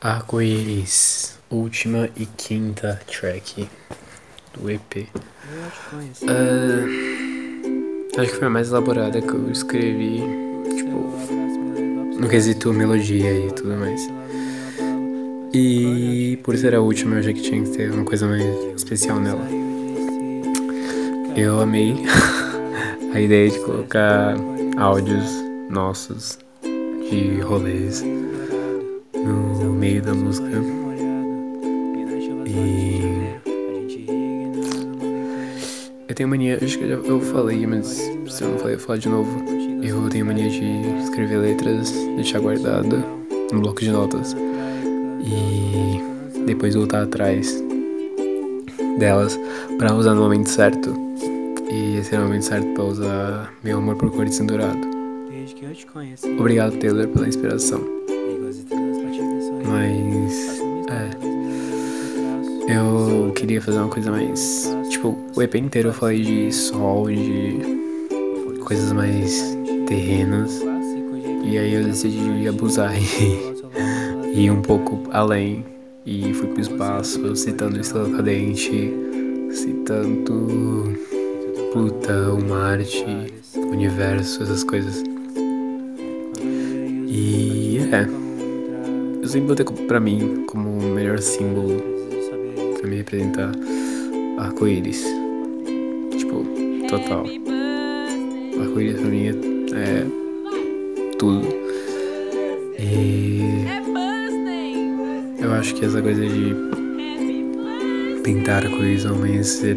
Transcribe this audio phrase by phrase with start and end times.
[0.00, 3.68] Arco-Íris, última e quinta track
[4.52, 5.08] do EP.
[6.22, 6.86] Uh,
[8.18, 10.22] acho que foi a mais elaborada que eu escrevi,
[10.76, 14.06] tipo, no quesito melodia e tudo mais.
[15.54, 18.44] E por ser a última, eu achei que tinha que ter uma coisa mais
[18.76, 19.48] especial nela.
[21.34, 21.96] Eu amei
[23.14, 24.36] a ideia de colocar
[24.76, 25.30] áudios
[25.70, 26.38] nossos
[27.10, 28.04] de rolês
[29.32, 30.46] no meio da música.
[32.46, 33.36] E
[36.08, 38.78] eu tenho mania, acho que eu, já, eu falei, mas se eu não falei, eu
[38.78, 39.44] vou falar de novo.
[39.82, 40.64] Eu tenho mania de
[41.02, 43.04] escrever letras, deixar guardada
[43.52, 44.34] no bloco de notas
[45.24, 46.00] e
[46.46, 47.62] depois voltar atrás
[48.98, 49.38] delas
[49.78, 50.94] para usar no momento certo.
[51.70, 54.96] E esse é o momento certo para usar meu amor por cor de dourado.
[56.38, 57.80] Obrigado, Taylor, pela inspiração.
[59.64, 60.60] Mas.
[60.88, 61.10] É.
[62.76, 64.72] Eu queria fazer uma coisa mais.
[64.90, 67.58] Tipo, o EP inteiro eu falei de sol, de
[68.60, 69.56] coisas mais
[69.86, 70.62] terrenas.
[71.44, 73.50] E aí eu decidi abusar e
[74.34, 75.64] ir um pouco além.
[76.04, 78.92] E fui pro espaço, citando Estrela Cadente,
[79.50, 80.96] citando
[81.72, 83.04] Plutão, Marte,
[83.56, 85.02] Universo, essas coisas.
[87.08, 88.25] E é.
[89.26, 91.82] Eu sempre botei pra mim como o melhor símbolo
[92.78, 93.50] pra me representar
[94.38, 95.04] arco-íris.
[96.16, 96.46] Tipo,
[96.88, 97.26] total.
[98.60, 99.26] Arco-íris pra mim
[99.74, 100.06] é
[101.18, 101.44] tudo.
[102.78, 103.40] E
[105.42, 106.54] eu acho que essa coisa de
[108.22, 109.76] pintar arco-íris ao amanhecer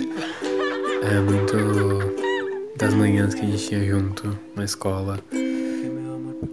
[1.01, 1.57] é muito
[2.77, 5.19] das manhãs que a gente tinha junto na escola.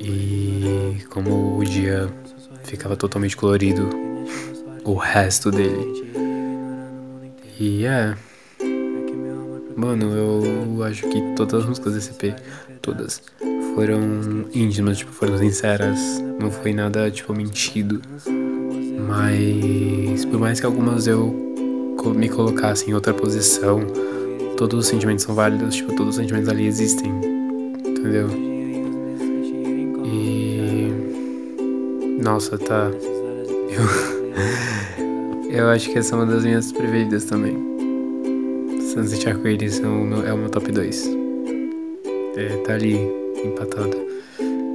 [0.01, 2.09] E como o dia
[2.67, 3.89] ficava totalmente colorido,
[4.85, 6.05] o resto dele.
[7.59, 8.15] E é.
[9.77, 12.35] Mano, eu acho que todas as músicas desse EP,
[12.81, 13.23] todas,
[13.75, 14.01] foram
[14.53, 16.23] íntimas, tipo, foram sinceras.
[16.41, 18.01] Não foi nada, tipo, mentido.
[19.07, 21.45] Mas, por mais que algumas eu
[22.15, 23.81] me colocasse em outra posição,
[24.57, 27.11] todos os sentimentos são válidos, tipo, todos os sentimentos ali existem.
[27.87, 28.29] Entendeu?
[30.05, 30.56] E.
[32.23, 32.91] Nossa, tá.
[33.71, 35.51] Eu.
[35.51, 37.57] eu acho que essa é uma das minhas preferidas também.
[38.93, 41.11] Sunset Arco-Íris é, o meu, é o meu top 2.
[42.37, 42.97] É, tá ali,
[43.45, 43.97] empatado.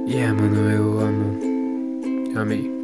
[0.06, 1.38] E yeah, é, mano, eu amo.
[2.34, 2.81] Eu amei.